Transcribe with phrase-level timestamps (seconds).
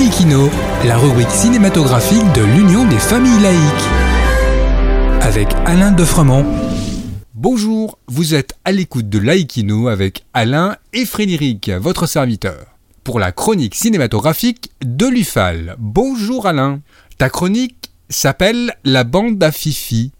[0.00, 0.48] Laïkino,
[0.86, 5.20] la rubrique cinématographique de l'Union des familles laïques.
[5.20, 6.46] Avec Alain Defremont.
[7.34, 13.30] Bonjour, vous êtes à l'écoute de Laïkino avec Alain et Frédéric, votre serviteur, pour la
[13.30, 15.76] chronique cinématographique de l'UFAL.
[15.78, 16.80] Bonjour Alain.
[17.18, 20.12] Ta chronique s'appelle La bande à Fifi.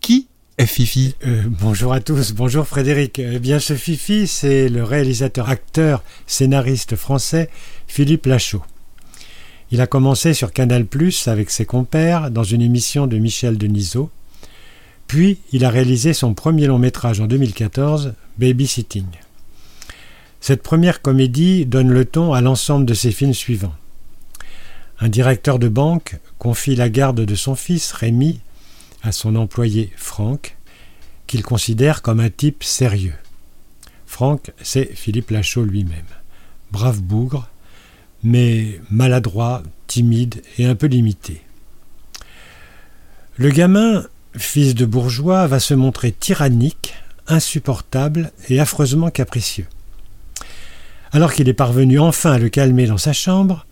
[0.00, 0.26] Qui
[0.58, 1.14] est Fifi?
[1.28, 3.20] Euh, bonjour à tous, bonjour Frédéric.
[3.20, 7.48] Eh bien, ce Fifi, c'est le réalisateur, acteur, scénariste français
[7.86, 8.64] Philippe Lachaud.
[9.72, 10.86] Il a commencé sur Canal
[11.24, 14.10] avec ses compères dans une émission de Michel Denisot.
[15.06, 19.06] Puis, il a réalisé son premier long métrage en 2014, Babysitting.
[20.42, 23.74] Cette première comédie donne le ton à l'ensemble de ses films suivants.
[25.00, 28.40] Un directeur de banque confie la garde de son fils, Rémi,
[29.02, 30.58] à son employé Franck,
[31.26, 33.16] qu'il considère comme un type sérieux.
[34.04, 36.04] Franck, c'est Philippe Lachaud lui-même.
[36.72, 37.48] Brave bougre,
[38.22, 41.42] mais maladroit, timide et un peu limité.
[43.36, 44.04] Le gamin,
[44.36, 46.94] fils de bourgeois, va se montrer tyrannique,
[47.26, 49.66] insupportable et affreusement capricieux.
[51.12, 53.66] Alors qu'il est parvenu enfin à le calmer dans sa chambre,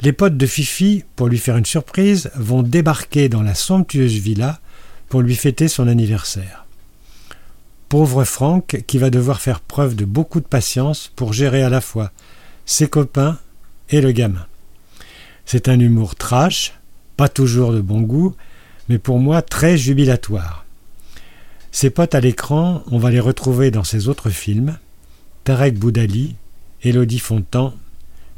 [0.00, 4.58] les potes de Fifi, pour lui faire une surprise, vont débarquer dans la somptueuse villa
[5.08, 6.66] pour lui fêter son anniversaire.
[7.88, 11.80] Pauvre Franck qui va devoir faire preuve de beaucoup de patience pour gérer à la
[11.80, 12.10] fois
[12.64, 13.38] ses copains
[13.92, 14.46] et le gamin.
[15.44, 16.72] C'est un humour trash,
[17.16, 18.34] pas toujours de bon goût,
[18.88, 20.64] mais pour moi très jubilatoire.
[21.70, 24.76] Ses potes à l'écran, on va les retrouver dans ses autres films
[25.44, 26.34] Tarek Boudali,
[26.82, 27.74] Élodie Fontan,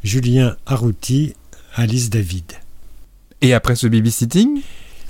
[0.02, 1.34] Julien Arrouti
[1.74, 2.44] Alice David.
[3.40, 4.60] Et après ce babysitting?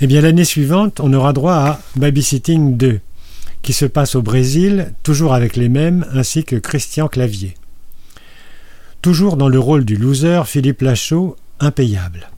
[0.01, 3.01] Eh bien, l'année suivante, on aura droit à Babysitting 2,
[3.63, 7.55] qui se passe au Brésil, toujours avec les mêmes, ainsi que Christian Clavier.
[9.05, 12.31] Toujours dans le rôle du loser, Philippe Lachaud, impayable.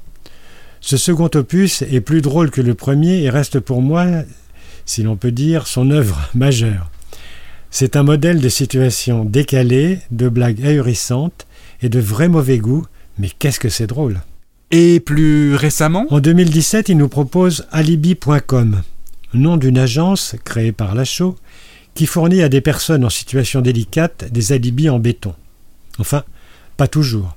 [0.81, 4.05] Ce second opus est plus drôle que le premier et reste pour moi,
[4.85, 6.91] si l'on peut dire, son œuvre majeure.
[7.71, 11.47] C'est un modèle de situation décalée, de blagues ahurissantes
[11.83, 12.85] et de vrai mauvais goût
[13.17, 14.21] mais qu'est-ce que c'est drôle
[14.73, 16.07] Et plus récemment?
[16.11, 18.83] En 2017, il nous propose alibi.com,
[19.35, 21.37] nom d'une agence créée par Lachaud
[21.95, 25.33] qui fournit à des personnes en situation délicate des alibis en béton.
[26.01, 26.25] Enfin,
[26.77, 27.37] pas toujours.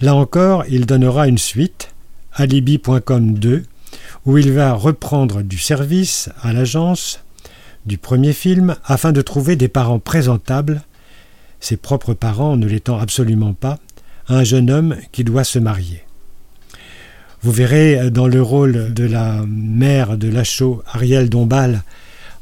[0.00, 1.94] Là encore, il donnera une suite,
[2.32, 3.62] alibi.com 2,
[4.26, 7.20] où il va reprendre du service à l'agence
[7.86, 10.82] du premier film afin de trouver des parents présentables,
[11.60, 13.78] ses propres parents ne l'étant absolument pas,
[14.28, 16.02] un jeune homme qui doit se marier.
[17.42, 21.82] Vous verrez dans le rôle de la mère de Lachaud, Ariel Dombal,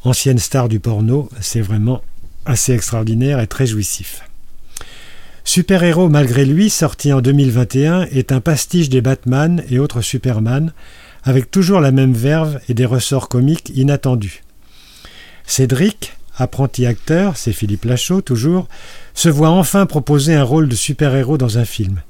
[0.05, 2.03] ancienne star du porno, c'est vraiment
[2.45, 4.23] assez extraordinaire et très jouissif.
[5.45, 10.73] Super-héros malgré lui, sorti en 2021, est un pastiche des Batman et autres Superman,
[11.25, 14.43] avec toujours la même verve et des ressorts comiques inattendus.
[15.45, 18.69] Cédric, apprenti acteur, c'est Philippe Lachaud toujours,
[19.15, 22.03] se voit enfin proposer un rôle de super-héros dans un film.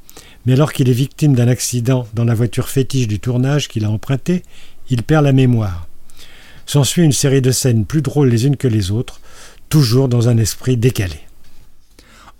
[0.45, 3.91] Mais alors qu'il est victime d'un accident dans la voiture fétiche du tournage qu'il a
[3.91, 4.43] emprunté,
[4.91, 5.89] il perd la mémoire.
[6.67, 9.21] S'ensuit une série de scènes plus drôles les unes que les autres,
[9.69, 11.21] toujours dans un esprit décalé.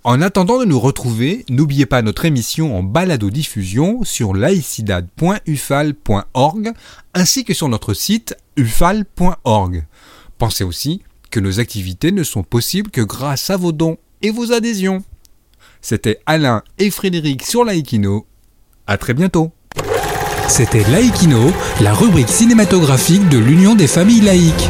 [0.05, 6.71] En attendant de nous retrouver, n'oubliez pas notre émission en balado-diffusion sur laicidad.ufal.org
[7.13, 9.85] ainsi que sur notre site ufal.org.
[10.37, 14.51] Pensez aussi que nos activités ne sont possibles que grâce à vos dons et vos
[14.51, 15.05] adhésions.
[15.81, 18.25] C'était Alain et Frédéric sur Laïkino.
[18.87, 19.53] À très bientôt.
[20.49, 24.69] C'était Laïkino, la rubrique cinématographique de l'Union des familles laïques.